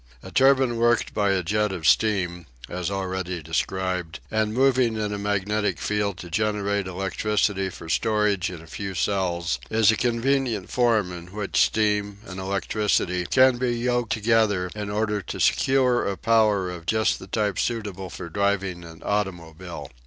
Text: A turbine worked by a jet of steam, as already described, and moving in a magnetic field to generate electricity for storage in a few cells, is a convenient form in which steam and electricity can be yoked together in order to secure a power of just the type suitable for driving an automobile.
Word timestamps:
A 0.23 0.31
turbine 0.31 0.77
worked 0.77 1.13
by 1.13 1.29
a 1.29 1.43
jet 1.43 1.71
of 1.71 1.87
steam, 1.87 2.47
as 2.67 2.89
already 2.89 3.39
described, 3.43 4.19
and 4.31 4.51
moving 4.51 4.97
in 4.97 5.13
a 5.13 5.19
magnetic 5.19 5.77
field 5.77 6.17
to 6.17 6.29
generate 6.31 6.87
electricity 6.87 7.69
for 7.69 7.87
storage 7.87 8.49
in 8.49 8.63
a 8.63 8.65
few 8.65 8.95
cells, 8.95 9.59
is 9.69 9.91
a 9.91 9.95
convenient 9.95 10.71
form 10.71 11.11
in 11.13 11.27
which 11.27 11.61
steam 11.61 12.17
and 12.25 12.39
electricity 12.39 13.27
can 13.27 13.57
be 13.57 13.77
yoked 13.77 14.11
together 14.11 14.71
in 14.75 14.89
order 14.89 15.21
to 15.21 15.39
secure 15.39 16.07
a 16.07 16.17
power 16.17 16.71
of 16.71 16.87
just 16.87 17.19
the 17.19 17.27
type 17.27 17.59
suitable 17.59 18.09
for 18.09 18.27
driving 18.27 18.83
an 18.83 19.03
automobile. 19.05 19.87